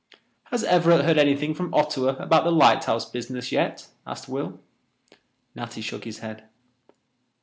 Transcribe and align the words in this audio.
"Has 0.45 0.63
Everett 0.63 1.05
heard 1.05 1.19
anything 1.19 1.53
from 1.53 1.75
Ottawa 1.75 2.15
about 2.17 2.43
the 2.43 2.51
lighthouse 2.51 3.07
business 3.07 3.51
yet?" 3.51 3.89
asked 4.07 4.27
Will. 4.27 4.59
Natty 5.53 5.81
shook 5.81 6.05
his 6.05 6.17
head. 6.25 6.45